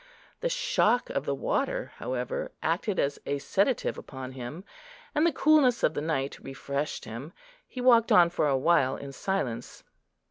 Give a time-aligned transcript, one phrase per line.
[0.39, 4.63] The shock of the water, however, acted as a sedative upon him,
[5.13, 7.33] and the coolness of the night refreshed him.
[7.67, 9.83] He walked on for a while in silence.